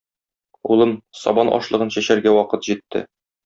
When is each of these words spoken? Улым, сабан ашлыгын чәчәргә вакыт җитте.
Улым, 0.75 0.93
сабан 1.25 1.53
ашлыгын 1.59 1.95
чәчәргә 1.99 2.37
вакыт 2.41 2.69
җитте. 2.73 3.09